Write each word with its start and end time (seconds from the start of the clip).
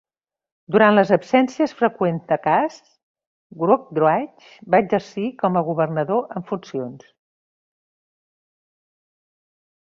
Durant 0.75 0.95
les 0.99 1.09
absències 1.17 1.75
freqüents 1.81 2.23
de 2.31 2.37
Cass, 2.47 2.77
Woodbridge 3.65 4.49
va 4.77 4.81
exercir 4.87 5.27
com 5.45 5.61
a 5.61 5.65
governador 5.71 6.37
en 6.43 6.49
funcions. 6.51 7.07